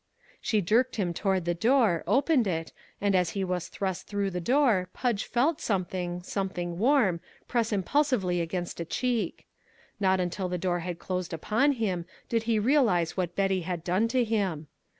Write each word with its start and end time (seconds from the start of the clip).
She 0.41 0.61
jerked 0.63 0.95
him 0.95 1.13
toward 1.13 1.45
the 1.45 1.53
door, 1.53 2.03
opened 2.07 2.47
it, 2.47 2.73
and 2.99 3.13
as 3.13 3.29
he 3.37 3.43
was 3.43 3.67
thrust 3.67 4.07
through 4.07 4.31
the 4.31 4.41
door 4.41 4.89
Pudge 4.93 5.25
felt 5.25 5.61
something, 5.61 6.23
something 6.23 6.79
warm, 6.79 7.19
press 7.47 7.71
impulsively 7.71 8.41
against 8.41 8.79
a 8.79 8.85
cheek. 8.85 9.45
Not 9.99 10.19
until 10.19 10.49
the 10.49 10.57
door 10.57 10.79
had 10.79 10.97
closed 10.97 11.33
upon 11.33 11.73
him 11.73 12.05
did 12.29 12.41
he 12.49 12.57
realize 12.57 13.15
what 13.15 13.35
Betty 13.35 13.61
had 13.61 13.83
done 13.83 14.07
to 14.07 14.23
him. 14.23 14.65